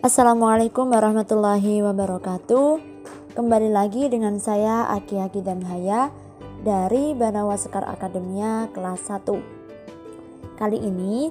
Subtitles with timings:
[0.00, 2.80] Assalamualaikum warahmatullahi wabarakatuh.
[3.36, 6.08] Kembali lagi dengan saya Aki Aki dan Haya
[6.64, 10.56] dari Banawa Sekar Akademia kelas 1.
[10.56, 11.28] Kali ini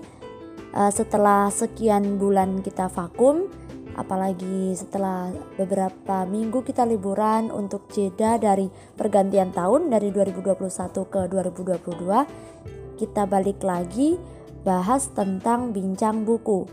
[0.69, 3.49] eh, setelah sekian bulan kita vakum,
[3.97, 10.69] apalagi setelah beberapa minggu kita liburan untuk jeda dari pergantian tahun dari 2021
[11.09, 14.21] ke 2022, kita balik lagi
[14.61, 16.69] bahas tentang bincang buku.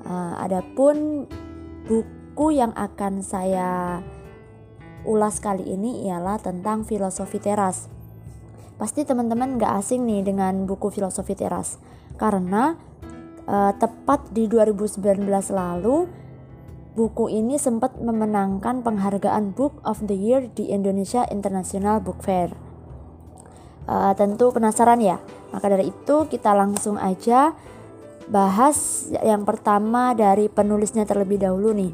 [0.00, 1.28] Uh, adapun
[1.88, 4.00] buku yang akan saya
[5.04, 7.88] ulas kali ini ialah tentang filosofi teras.
[8.76, 11.76] Pasti teman-teman gak asing nih dengan buku filosofi teras
[12.16, 12.76] karena
[13.44, 16.08] uh, tepat di 2019 lalu
[16.96, 22.52] buku ini sempat memenangkan penghargaan Book of the Year di Indonesia International Book Fair.
[23.88, 25.18] Uh, tentu penasaran ya?
[25.50, 27.56] Maka dari itu kita langsung aja
[28.28, 31.92] bahas yang pertama dari penulisnya terlebih dahulu nih.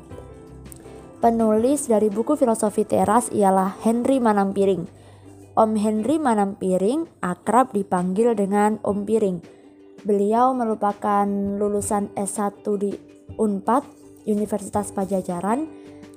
[1.22, 4.84] Penulis dari buku Filosofi Teras ialah Henry Manampiring.
[5.56, 9.38] Om Henry Manampiring akrab dipanggil dengan Om Piring.
[10.04, 11.24] Beliau merupakan
[11.56, 12.92] lulusan S1 di
[13.40, 13.82] Unpad,
[14.28, 15.64] Universitas Pajajaran,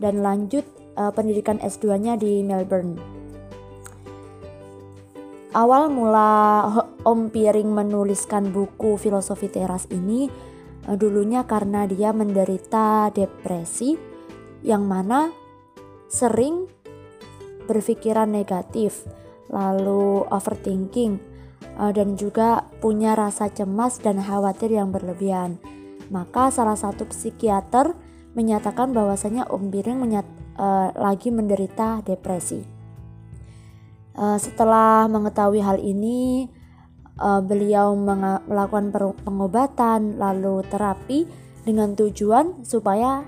[0.03, 0.67] dan lanjut
[0.99, 3.18] uh, pendidikan S2-nya di Melbourne.
[5.49, 6.61] Awal mula
[7.01, 10.29] Om Piring menuliskan buku Filosofi Teras ini
[10.85, 13.97] uh, dulunya karena dia menderita depresi
[14.61, 15.33] yang mana
[16.05, 16.69] sering
[17.65, 19.09] berpikiran negatif,
[19.49, 21.17] lalu overthinking,
[21.81, 25.57] uh, dan juga punya rasa cemas dan khawatir yang berlebihan.
[26.13, 27.97] Maka salah satu psikiater
[28.37, 30.29] menyatakan bahwasanya Om Biring menyat,
[30.61, 32.78] uh, lagi menderita depresi.
[34.19, 36.51] Uh, setelah mengetahui hal ini,
[37.23, 38.91] uh, beliau melakukan
[39.23, 41.23] pengobatan lalu terapi
[41.63, 43.23] dengan tujuan supaya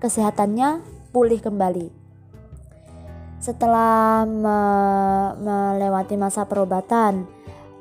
[0.00, 0.80] kesehatannya
[1.12, 1.92] pulih kembali.
[3.36, 4.58] Setelah me
[5.44, 7.28] melewati masa perobatan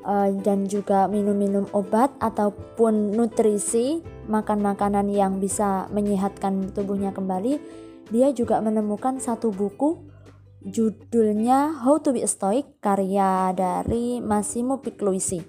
[0.04, 7.56] uh, dan juga minum-minum obat ataupun nutrisi, makan makanan yang bisa menyehatkan tubuhnya kembali,
[8.12, 10.09] dia juga menemukan satu buku
[10.60, 15.40] judulnya How to be a Stoic karya dari Massimo Piccoluisi.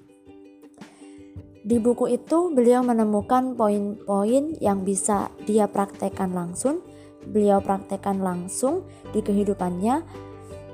[1.61, 6.81] Di buku itu beliau menemukan poin-poin yang bisa dia praktekkan langsung,
[7.27, 10.01] beliau praktekkan langsung di kehidupannya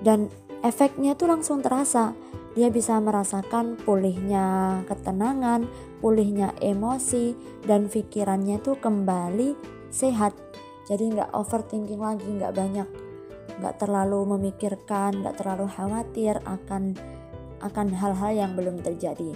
[0.06, 0.30] dan
[0.62, 2.14] efeknya tuh langsung terasa.
[2.56, 5.68] Dia bisa merasakan pulihnya ketenangan,
[6.00, 7.36] pulihnya emosi
[7.66, 9.52] dan pikirannya tuh kembali
[9.92, 10.32] sehat.
[10.86, 12.88] Jadi nggak overthinking lagi, nggak banyak,
[13.60, 16.96] nggak terlalu memikirkan, nggak terlalu khawatir akan
[17.64, 19.32] akan hal-hal yang belum terjadi.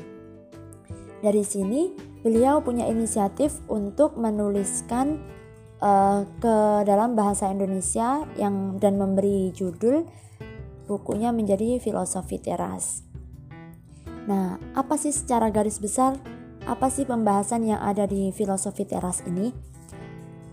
[1.21, 1.93] Dari sini,
[2.25, 5.21] beliau punya inisiatif untuk menuliskan
[5.81, 10.05] uh, ke dalam bahasa Indonesia yang dan memberi judul
[10.89, 13.05] bukunya menjadi Filosofi Teras.
[14.29, 16.17] Nah, apa sih secara garis besar
[16.69, 19.49] apa sih pembahasan yang ada di Filosofi Teras ini?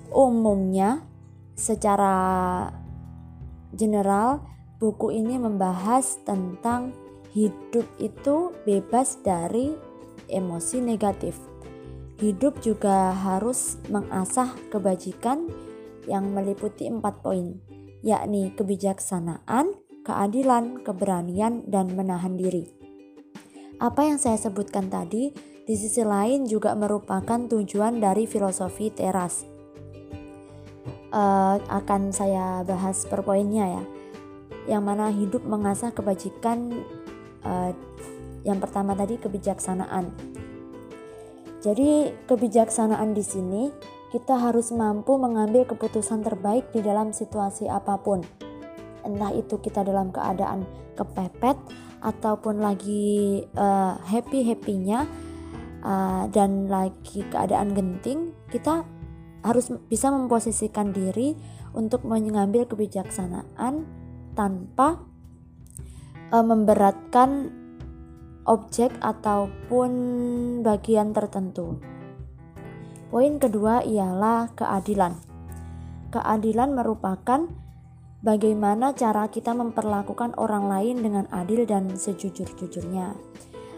[0.07, 1.03] Umumnya
[1.53, 2.15] secara
[3.73, 4.45] general
[4.77, 6.93] buku ini membahas tentang
[7.33, 9.73] hidup itu bebas dari
[10.29, 11.37] emosi negatif.
[12.17, 15.45] Hidup juga harus mengasah kebajikan
[16.09, 17.61] yang meliputi empat poin,
[18.01, 22.73] yakni kebijaksanaan, keadilan, keberanian, dan menahan diri.
[23.77, 25.29] Apa yang saya sebutkan tadi,
[25.67, 29.56] di sisi lain juga merupakan tujuan dari filosofi teras.
[31.17, 33.83] Uh, akan saya bahas per poinnya ya,
[34.69, 36.69] yang mana hidup mengasah kebajikan
[37.41, 37.73] uh,
[38.45, 40.13] yang pertama tadi kebijaksanaan.
[41.57, 43.73] Jadi kebijaksanaan di sini
[44.13, 48.21] kita harus mampu mengambil keputusan terbaik di dalam situasi apa pun.
[49.01, 51.57] Entah itu kita dalam keadaan kepepet
[52.05, 55.09] ataupun lagi uh, happy-happynya
[55.81, 58.85] uh, dan lagi keadaan genting, kita
[59.45, 61.37] harus bisa memposisikan diri
[61.77, 63.85] untuk mengambil kebijaksanaan
[64.33, 65.01] tanpa
[66.33, 67.51] uh, memberatkan
[68.47, 69.91] objek ataupun
[70.63, 71.77] bagian tertentu.
[73.07, 75.15] Poin kedua ialah keadilan.
[76.11, 77.47] Keadilan merupakan
[78.23, 83.15] bagaimana cara kita memperlakukan orang lain dengan adil dan sejujur-jujurnya.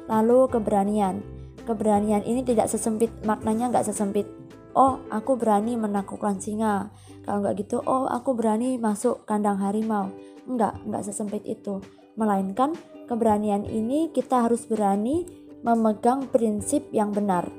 [0.09, 1.21] Lalu keberanian.
[1.69, 4.38] Keberanian ini tidak sesempit maknanya nggak sesempit.
[4.79, 6.87] Oh, aku berani menaklukkan singa.
[7.27, 10.07] Kalau nggak gitu, oh aku berani masuk kandang harimau.
[10.47, 11.83] Enggak, nggak sesempit itu.
[12.15, 12.79] Melainkan
[13.11, 15.27] keberanian ini kita harus berani
[15.67, 17.51] memegang prinsip yang benar.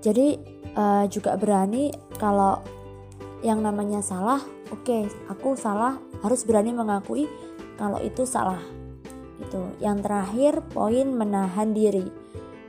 [0.00, 0.40] Jadi
[0.76, 2.64] uh, juga berani kalau
[3.42, 4.40] yang namanya salah
[4.70, 7.26] oke okay, aku salah harus berani mengakui
[7.76, 8.62] kalau itu salah
[9.42, 12.06] itu yang terakhir poin menahan diri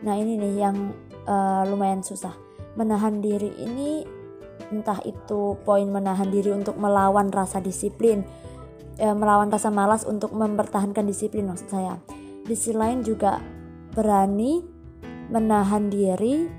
[0.02, 0.92] nah ini nih yang
[1.30, 2.34] uh, lumayan susah
[2.74, 4.06] menahan diri ini
[4.74, 8.26] entah itu poin menahan diri untuk melawan rasa disiplin
[8.98, 12.02] eh, melawan rasa malas untuk mempertahankan disiplin maksud saya
[12.44, 13.40] di sisi lain juga
[13.94, 14.60] berani
[15.32, 16.50] menahan diri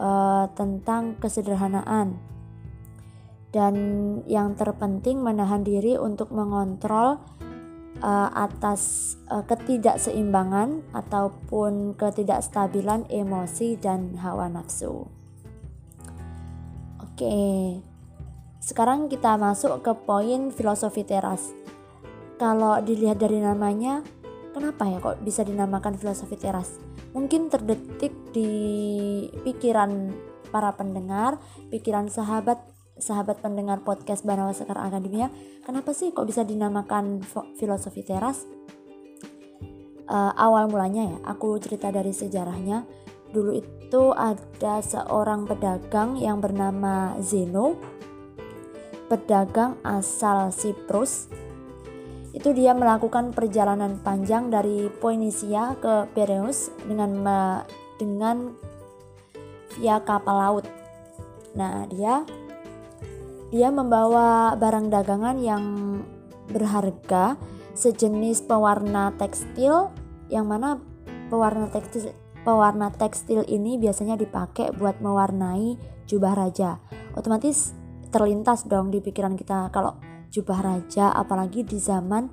[0.00, 2.18] uh, tentang kesederhanaan
[3.50, 3.74] dan
[4.30, 7.18] yang terpenting menahan diri untuk mengontrol
[8.02, 15.19] uh, atas uh, ketidakseimbangan ataupun ketidakstabilan emosi dan hawa nafsu.
[17.20, 17.84] Oke.
[18.64, 21.52] Sekarang kita masuk ke poin filosofi teras.
[22.40, 24.00] Kalau dilihat dari namanya,
[24.56, 26.80] kenapa ya kok bisa dinamakan filosofi teras?
[27.12, 28.48] Mungkin terdetik di
[29.44, 30.16] pikiran
[30.48, 31.36] para pendengar,
[31.68, 32.56] pikiran sahabat
[32.96, 35.28] sahabat pendengar podcast Banawa Sekar Akademia,
[35.68, 37.20] kenapa sih kok bisa dinamakan
[37.60, 38.48] filosofi teras?
[40.08, 42.88] Uh, awal mulanya ya, aku cerita dari sejarahnya.
[43.30, 47.78] Dulu itu ada seorang pedagang yang bernama Zeno,
[49.06, 51.30] pedagang asal Siprus.
[52.30, 57.22] Itu dia melakukan perjalanan panjang dari Poinisia ke Piraeus dengan
[57.98, 58.54] dengan
[59.78, 60.66] via kapal laut.
[61.54, 62.22] Nah, dia
[63.50, 65.64] dia membawa barang dagangan yang
[66.50, 67.34] berharga
[67.74, 69.90] sejenis pewarna tekstil
[70.30, 70.78] yang mana
[71.30, 75.76] pewarna tekstil pewarna tekstil ini biasanya dipakai buat mewarnai
[76.08, 76.80] jubah raja.
[77.14, 77.72] Otomatis
[78.10, 79.98] terlintas dong di pikiran kita kalau
[80.30, 82.30] jubah raja apalagi di zaman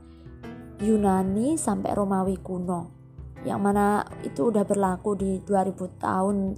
[0.82, 2.94] Yunani sampai Romawi kuno.
[3.46, 6.58] Yang mana itu udah berlaku di 2000 tahun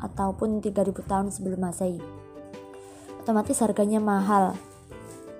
[0.00, 2.20] ataupun 3000 tahun sebelum Masehi
[3.20, 4.56] otomatis harganya mahal.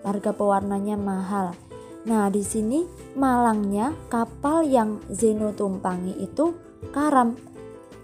[0.06, 1.56] Harga pewarnanya mahal.
[2.00, 2.86] Nah, di sini
[3.16, 6.56] malangnya kapal yang Zeno tumpangi itu
[6.94, 7.36] karam.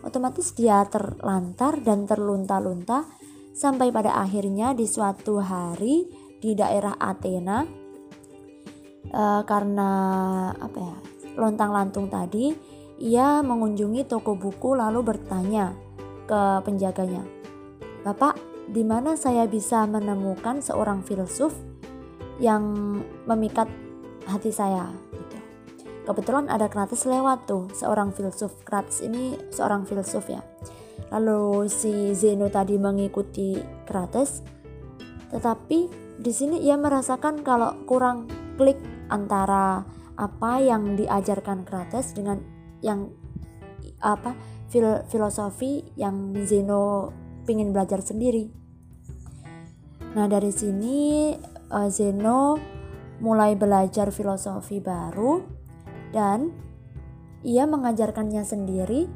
[0.04, 3.08] Otomatis dia terlantar dan terlunta-lunta
[3.56, 6.04] sampai pada akhirnya di suatu hari
[6.36, 7.64] di daerah Athena
[9.08, 9.90] e, karena
[10.52, 10.96] apa ya
[11.40, 12.52] lontang-lantung tadi
[13.00, 15.72] ia mengunjungi toko buku lalu bertanya
[16.28, 17.24] ke penjaganya
[18.04, 18.36] Bapak
[18.68, 21.56] di mana saya bisa menemukan seorang filsuf
[22.36, 22.62] yang
[23.24, 23.66] memikat
[24.26, 25.38] hati saya gitu.
[26.06, 28.62] Kebetulan ada Krates lewat tuh, seorang filsuf.
[28.62, 30.38] Krates ini seorang filsuf ya.
[31.10, 34.42] Lalu si Zeno tadi mengikuti Krates,
[35.34, 38.78] tetapi di sini ia merasakan kalau kurang klik
[39.10, 39.82] antara
[40.14, 42.38] apa yang diajarkan Krates dengan
[42.80, 43.10] yang
[43.98, 44.38] apa
[44.70, 47.10] fil filosofi yang Zeno
[47.44, 48.46] pingin belajar sendiri.
[50.14, 51.34] Nah dari sini
[51.70, 52.56] uh, Zeno
[53.20, 55.40] mulai belajar filosofi baru
[56.12, 56.52] dan
[57.46, 59.08] ia mengajarkannya sendiri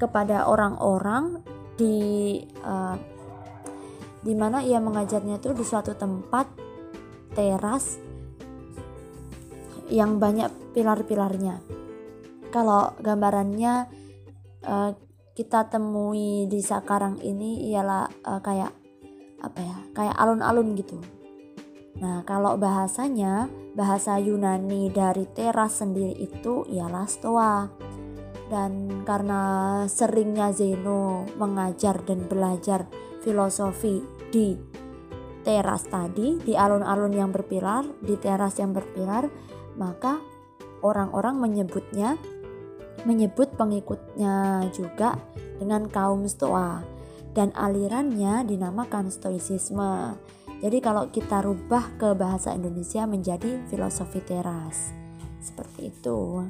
[0.00, 1.44] kepada orang-orang
[1.76, 2.96] di uh,
[4.20, 6.48] di mana ia mengajarnya itu di suatu tempat
[7.32, 8.00] teras
[9.88, 11.60] yang banyak pilar-pilarnya.
[12.52, 13.88] Kalau gambarannya
[14.64, 14.90] uh,
[15.36, 18.72] kita temui di sekarang ini ialah uh, kayak
[19.40, 21.00] apa ya kayak alun-alun gitu
[21.98, 27.66] nah kalau bahasanya bahasa Yunani dari teras sendiri itu ialah stoa
[28.50, 29.42] dan karena
[29.86, 32.86] seringnya Zeno mengajar dan belajar
[33.22, 34.58] filosofi di
[35.42, 39.30] teras tadi di alun-alun yang berpilar di teras yang berpilar
[39.78, 40.18] maka
[40.82, 42.18] orang-orang menyebutnya
[43.08, 45.16] menyebut pengikutnya juga
[45.56, 46.84] dengan kaum Stoa
[47.32, 50.18] dan alirannya dinamakan Stoicisme.
[50.60, 54.92] Jadi kalau kita rubah ke bahasa Indonesia menjadi filosofi teras.
[55.40, 56.44] Seperti itu.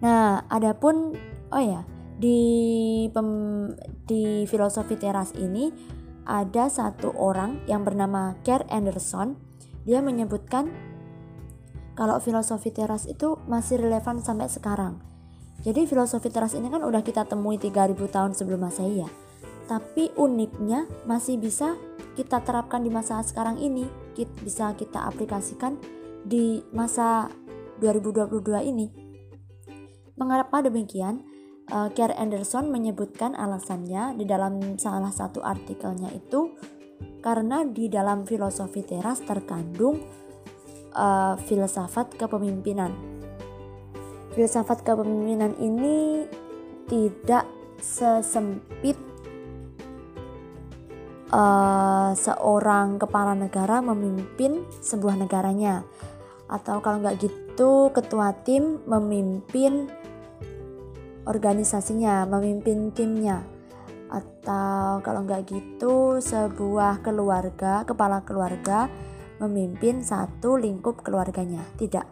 [0.00, 1.12] Nah, adapun
[1.52, 1.84] oh ya,
[2.16, 2.40] di
[3.12, 3.28] pem,
[4.08, 5.68] di filosofi teras ini
[6.28, 9.36] ada satu orang yang bernama Kerr Anderson.
[9.84, 10.72] Dia menyebutkan
[11.96, 15.00] kalau filosofi teras itu masih relevan sampai sekarang.
[15.66, 19.10] Jadi filosofi teras ini kan udah kita temui 3000 tahun sebelum Masehi ya.
[19.66, 21.74] Tapi uniknya masih bisa
[22.18, 23.86] kita terapkan di masa sekarang ini.
[24.42, 25.78] Bisa kita aplikasikan
[26.26, 27.30] di masa
[27.78, 28.90] 2022 ini.
[30.18, 31.22] Mengapa demikian?
[31.68, 36.56] Uh, Kerr Anderson menyebutkan alasannya di dalam salah satu artikelnya itu
[37.20, 40.00] karena di dalam filosofi teras terkandung
[40.96, 42.96] uh, filsafat kepemimpinan.
[44.32, 46.24] Filsafat kepemimpinan ini
[46.88, 47.44] tidak
[47.84, 48.96] sesempit
[51.32, 55.84] uh, seorang kepala negara memimpin sebuah negaranya.
[56.48, 59.88] Atau kalau nggak gitu ketua tim memimpin
[61.28, 63.44] organisasinya memimpin timnya.
[64.08, 68.88] Atau kalau nggak gitu sebuah keluarga kepala keluarga
[69.38, 71.60] memimpin satu lingkup keluarganya.
[71.76, 72.06] Tidak.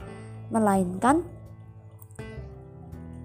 [0.53, 1.27] Melainkan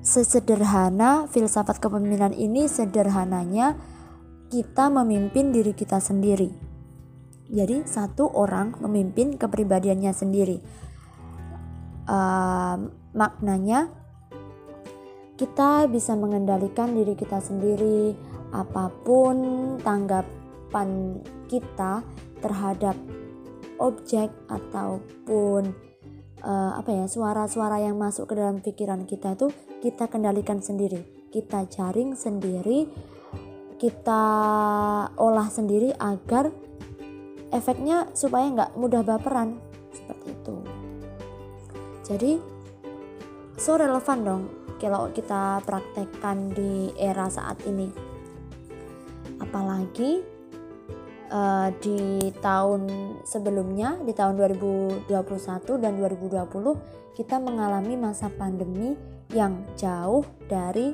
[0.01, 3.77] sesederhana filsafat kepemimpinan ini sederhananya
[4.51, 6.51] kita memimpin diri kita sendiri.
[7.48, 10.60] Jadi satu orang memimpin kepribadiannya sendiri.
[12.03, 13.88] Uh, maknanya
[15.39, 18.13] kita bisa mengendalikan diri kita sendiri
[18.51, 19.36] apa pun
[19.79, 22.03] tanggapan kita
[22.43, 23.00] terhadap
[23.79, 25.72] objek ataupun
[26.43, 29.48] uh, apa ya suara-suara yang masuk ke dalam pikiran kita itu
[29.79, 32.86] kita kendalikan sendiri kita jaring sendiri
[33.81, 34.23] kita
[35.17, 36.53] olah sendiri agar
[37.50, 39.57] efeknya supaya nggak mudah baperan.
[39.89, 40.55] Seperti itu.
[42.05, 42.31] Jadi
[43.57, 44.43] so relevan dong
[44.77, 47.89] kalau kita praktekkan di era saat ini.
[49.41, 50.21] Apalagi
[51.33, 52.85] uh, di tahun
[53.25, 55.09] sebelumnya di tahun 2021
[55.81, 58.93] dan 2020 kita mengalami masa pandemi
[59.33, 60.93] yang jauh dari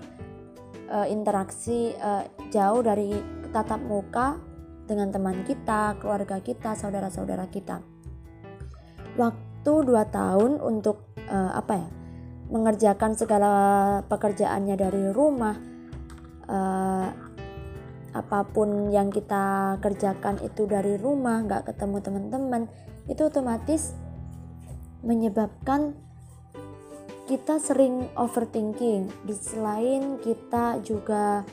[0.88, 3.16] uh, interaksi uh, jauh dari
[3.52, 4.38] tatap muka
[4.88, 7.84] dengan teman kita, keluarga kita, saudara-saudara kita.
[9.20, 11.90] Waktu dua tahun untuk uh, apa ya?
[12.48, 13.54] mengerjakan segala
[14.08, 15.56] pekerjaannya dari rumah
[16.48, 17.08] uh,
[18.16, 22.64] apa pun yang kita kerjakan itu dari rumah nggak ketemu teman-teman
[23.12, 23.94] itu otomatis
[25.04, 25.94] menyebabkan
[27.28, 31.44] kita sering overthinking di selain kita juga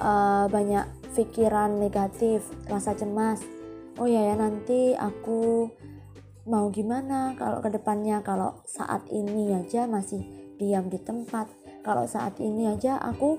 [0.00, 3.44] uh, banyak pikiran negatif rasa cemas.
[4.00, 5.68] Oh ya ya nanti aku
[6.48, 7.36] mau gimana?
[7.36, 10.24] Kalau ke depannya kalau saat ini aja masih
[10.56, 11.50] diam di tempat.
[11.82, 13.36] Kalau saat ini aja aku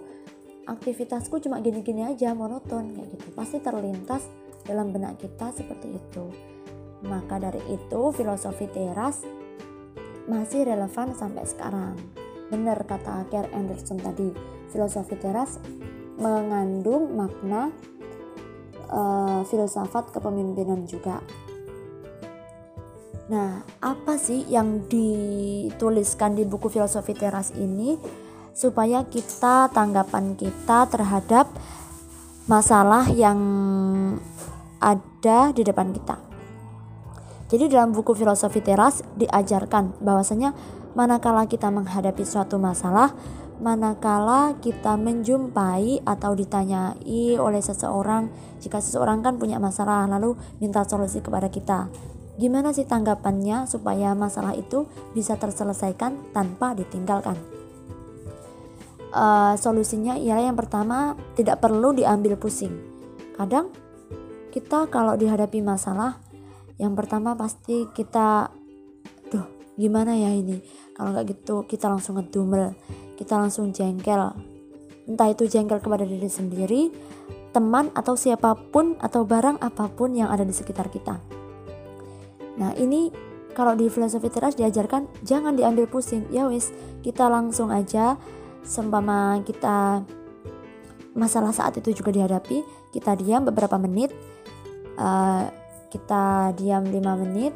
[0.68, 3.28] aktivitasku cuma gini-gini aja monoton kayak gitu.
[3.34, 4.28] Pasti terlintas
[4.64, 6.26] dalam benak kita seperti itu.
[7.04, 9.26] Maka dari itu filosofi teras
[10.30, 12.00] masih relevan sampai sekarang.
[12.48, 14.32] Benar kata Kerr Anderson tadi
[14.72, 15.60] filosofi teras
[16.18, 17.74] mengandung makna
[18.90, 21.24] uh, filsafat kepemimpinan juga
[23.24, 27.96] Nah, apa sih yang dituliskan di buku filosofi teras ini?
[28.54, 31.50] supaya kita tanggapan kita terhadap
[32.46, 33.42] masalah yang
[34.78, 36.22] ada di depan kita.
[37.50, 40.54] Jadi dalam buku filosofi teras diajarkan bahwasanya
[40.94, 43.14] manakala kita menghadapi suatu masalah,
[43.64, 48.28] manakala kita menjumpai atau ditanyai oleh seseorang,
[48.60, 51.88] jika seseorang kan punya masalah lalu minta solusi kepada kita.
[52.36, 54.84] Gimana sih tanggapannya supaya masalah itu
[55.16, 57.40] bisa terselesaikan tanpa ditinggalkan?
[59.14, 62.74] uh, solusinya ialah yang pertama tidak perlu diambil pusing.
[63.38, 63.70] Kadang
[64.50, 66.22] kita kalau dihadapi masalah,
[66.78, 68.50] yang pertama pasti kita,
[69.30, 69.46] duh
[69.78, 70.62] gimana ya ini?
[70.94, 72.74] Kalau nggak gitu kita langsung ngedumel,
[73.20, 74.34] kita langsung jengkel.
[75.04, 76.90] Entah itu jengkel kepada diri sendiri,
[77.52, 81.20] teman atau siapa pun atau barang apa pun yang ada di sekitar kita.
[82.58, 83.14] Nah ini
[83.54, 86.74] kalau di filosofi teras diajarkan jangan diambil pusing ya wis
[87.06, 88.18] kita langsung aja
[88.66, 90.02] seumpama kita
[91.14, 94.10] masalah saat itu juga dihadapi kita diam beberapa menit
[94.98, 95.46] uh,
[95.94, 97.54] kita diam 5 menit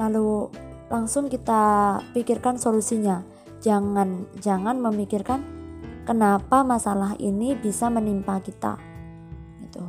[0.00, 0.48] lalu
[0.88, 3.20] langsung kita pikirkan solusinya
[3.60, 5.44] jangan jangan memikirkan
[6.08, 8.80] kenapa masalah ini bisa menimpa kita
[9.62, 9.84] gitu.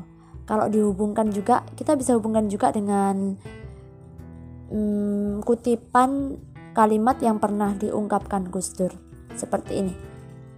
[0.45, 3.39] Kalau dihubungkan juga kita bisa hubungkan juga dengan
[4.67, 6.35] hmm, kutipan
[6.75, 8.91] kalimat yang pernah diungkapkan Gus Dur
[9.33, 9.95] seperti ini.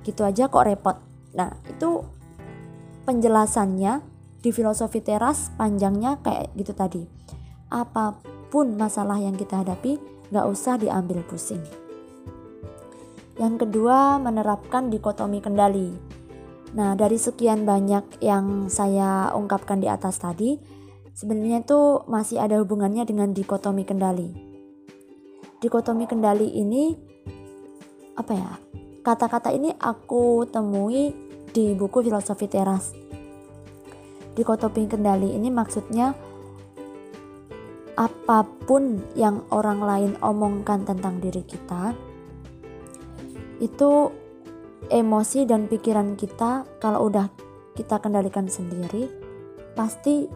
[0.02, 0.98] Gitu aja kok repot.
[1.38, 2.02] Nah itu
[3.06, 4.02] penjelasannya
[4.44, 7.06] di filosofi teras panjangnya kayak gitu tadi.
[7.70, 8.18] Apa
[8.50, 9.98] pun masalah yang kita hadapi
[10.30, 11.83] gak usah diambil pusing
[13.38, 15.94] yang kedua menerapkan dikotomi kendali
[16.74, 20.58] nah dari sekian banyak yang saya ungkapkan di atas tadi
[21.14, 24.34] sebenarnya itu masih ada hubungannya dengan dikotomi kendali
[25.62, 26.98] dikotomi kendali ini
[28.18, 28.52] apa ya
[29.04, 31.12] Kata-kata ini aku temui
[31.52, 32.96] di buku Filosofi Teras.
[34.32, 36.16] Dikotomi kendali ini maksudnya
[38.00, 41.92] apa pun yang orang lain omongkan tentang diri kita
[43.64, 44.12] itu
[44.92, 47.32] emosi dan pikiran kita kalau udah
[47.80, 49.08] kita kendalikan sendiri
[49.80, 50.28] pasti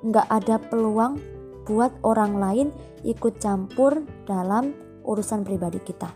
[0.00, 1.20] nggak ada peluang
[1.68, 2.68] buat orang lain
[3.04, 4.72] ikut campur dalam
[5.04, 6.08] urusan pribadi kita.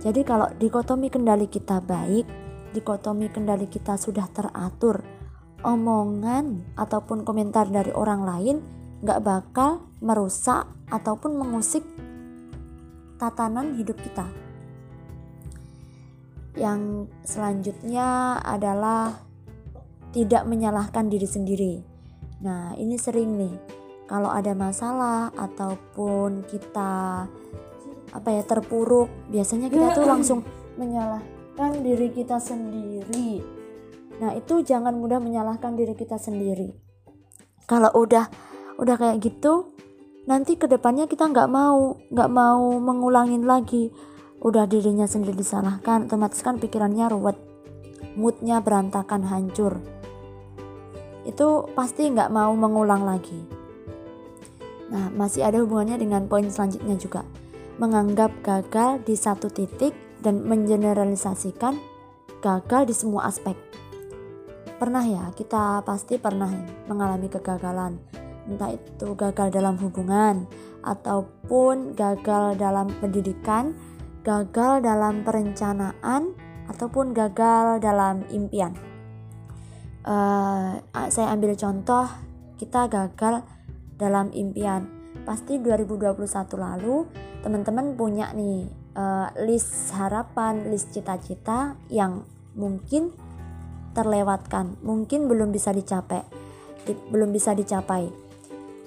[0.00, 2.24] Jadi kalau dikotomi kendali kita baik,
[2.72, 5.00] dikotomi kendali kita sudah teratur,
[5.64, 8.56] omongan ataupun komentar dari orang lain
[9.00, 11.84] nggak bakal merusak ataupun mengusik
[13.16, 14.45] tatanan hidup kita.
[16.56, 19.20] Yang selanjutnya adalah
[20.16, 21.74] tidak menyalahkan diri sendiri.
[22.40, 23.54] Nah, ini sering nih.
[24.06, 27.26] Kalau ada masalah ataupun kita
[28.14, 30.40] apa ya terpuruk, biasanya kita tuh langsung
[30.80, 33.44] menyalahkan diri kita sendiri.
[34.16, 36.72] Nah, itu jangan mudah menyalahkan diri kita sendiri.
[37.68, 38.30] Kalau udah
[38.80, 39.76] udah kayak gitu,
[40.24, 43.92] nanti ke depannya kita nggak mau nggak mau mengulangin lagi
[44.46, 47.34] udah dirinya sendiri disalahkan otomatis kan pikirannya ruwet.
[48.14, 49.82] Moodnya berantakan hancur.
[51.26, 53.42] Itu pasti nggak mau mengulang lagi.
[54.94, 57.26] Nah masih ada hubungannya dengan poin selanjutnya juga.
[57.82, 61.76] Menganggap gagal di satu titik dan mengeneralisasikan
[62.38, 63.58] gagal di semua aspek.
[64.78, 65.24] Pernah ya?
[65.34, 66.54] Kita pasti pernah
[66.86, 67.98] mengalami kegagalan.
[68.46, 70.46] Entah itu gagal dalam hubungan
[70.86, 73.74] ataupun gagal dalam pendidikan,
[74.26, 76.34] gagal dalam perencanaan
[76.66, 78.74] ataupun gagal dalam impian.
[80.02, 82.10] Uh, saya ambil contoh
[82.58, 83.46] kita gagal
[83.94, 84.90] dalam impian.
[85.22, 86.26] Pasti 2021
[86.58, 87.06] lalu
[87.46, 88.66] teman-teman punya nih
[88.98, 92.26] uh, list harapan, list cita-cita yang
[92.58, 93.14] mungkin
[93.94, 96.26] terlewatkan, mungkin belum bisa dicapai,
[96.82, 98.26] di, belum bisa dicapai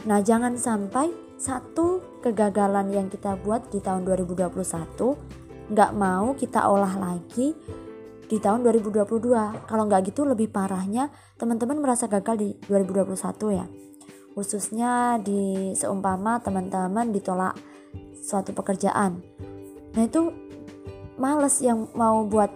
[0.08, 4.52] Nah, jangan sampai satu kegagalan yang kita buat di tahun 2021
[5.72, 7.56] nggak mau kita olah lagi
[8.28, 9.66] di tahun 2022.
[9.66, 11.08] Kalau nggak gitu lebih parahnya
[11.40, 13.16] teman-teman merasa gagal di 2021
[13.56, 13.66] ya.
[14.36, 17.56] Khususnya di seumpama teman-teman ditolak
[18.20, 19.24] suatu pekerjaan.
[19.96, 20.36] Nah itu
[21.16, 22.52] males yang mau buat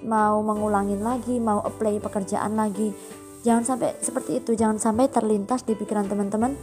[0.00, 2.96] mau mengulangin lagi, mau apply pekerjaan lagi
[3.46, 6.58] jangan sampai seperti itu jangan sampai terlintas di pikiran teman-teman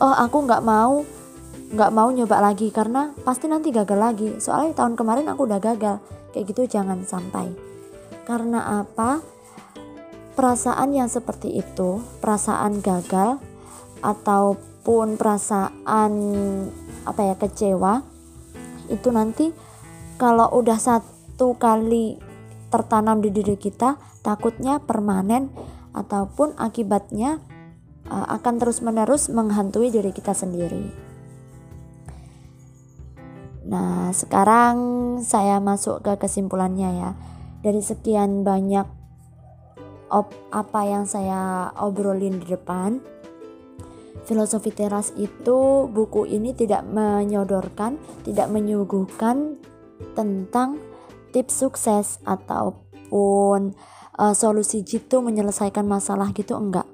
[0.00, 1.04] oh aku nggak mau
[1.74, 4.28] nggak mau nyoba lagi karena pasti nanti gagal lagi.
[4.38, 5.98] Soalnya tahun kemarin aku udah gagal.
[6.30, 7.50] Kayak gitu jangan sampai.
[8.26, 9.22] Karena apa?
[10.34, 13.38] Perasaan yang seperti itu perasaan gagal
[14.02, 16.12] ataupun perasaan
[17.06, 18.02] apa ya kecewa
[18.90, 19.54] itu nanti
[20.18, 22.18] kalau udah satu kali
[22.68, 25.48] tertanam di diri kita takutnya permanen
[25.94, 27.38] ataupun akibatnya
[28.10, 30.92] akan terus-menerus menghantui diri kita sendiri.
[33.64, 34.76] Nah, sekarang
[35.24, 37.10] saya masuk ke kesimpulannya ya.
[37.64, 38.84] Dari sekian banyak
[40.12, 43.00] op apa yang saya obrolin di depan,
[44.24, 49.60] Filosofi Teras itu buku ini tidak menyodorkan, tidak menyuguhkan
[50.12, 50.80] tentang
[51.32, 53.76] tips sukses ataupun
[54.16, 56.88] uh, solusi jitu menyelesaikan masalah gitu enggak.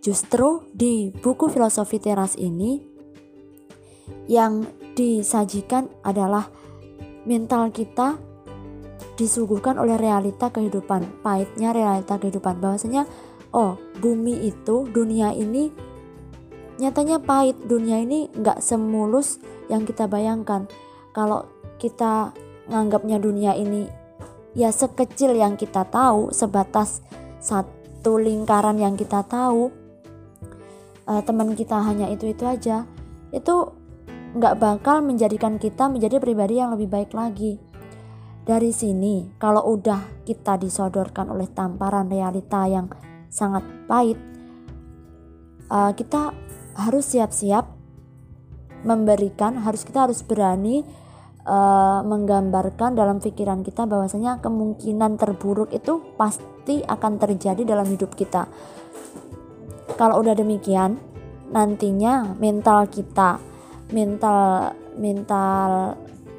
[0.00, 2.80] Justru di buku filosofi teras ini
[4.32, 4.64] yang
[4.96, 6.48] disajikan adalah
[7.28, 8.16] mental kita
[9.20, 12.56] disuguhkan oleh realita kehidupan, pahitnya realita kehidupan.
[12.64, 13.04] Bahwasanya
[13.52, 15.68] oh bumi itu dunia ini
[16.80, 17.60] nyatanya pahit.
[17.68, 19.36] Dunia ini nggak semulus
[19.68, 20.64] yang kita bayangkan.
[21.12, 21.44] Kalau
[21.76, 22.32] kita
[22.72, 23.84] nganggapnya dunia ini
[24.56, 27.04] ya sekecil yang kita tahu sebatas
[27.42, 29.79] satu lingkaran yang kita tahu
[31.06, 32.84] uh, teman kita hanya itu itu aja
[33.30, 33.54] itu
[34.36, 37.58] nggak bakal menjadikan kita menjadi pribadi yang lebih baik lagi
[38.44, 42.90] dari sini kalau udah kita disodorkan oleh tamparan realita yang
[43.30, 44.18] sangat pahit
[45.70, 46.34] uh, kita
[46.74, 47.66] harus siap-siap
[48.82, 50.82] memberikan harus kita harus berani
[51.46, 58.48] uh, menggambarkan dalam pikiran kita bahwasanya kemungkinan terburuk itu pasti akan terjadi dalam hidup kita.
[59.96, 61.00] Kalau udah demikian,
[61.50, 63.42] nantinya mental kita,
[63.90, 65.94] mental mental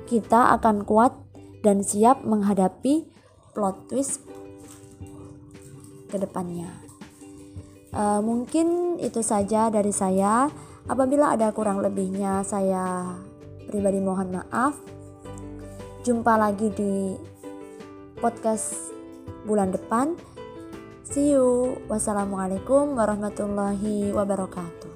[0.07, 1.15] kita akan kuat
[1.63, 3.07] dan siap menghadapi
[3.55, 4.23] plot twist
[6.11, 6.67] ke depannya.
[7.91, 10.47] Uh, mungkin itu saja dari saya.
[10.87, 13.15] Apabila ada kurang lebihnya, saya
[13.69, 14.75] pribadi mohon maaf.
[16.01, 17.13] Jumpa lagi di
[18.17, 18.73] podcast
[19.45, 20.17] bulan depan.
[21.11, 21.75] See you.
[21.91, 24.90] Wassalamualaikum warahmatullahi wabarakatuh.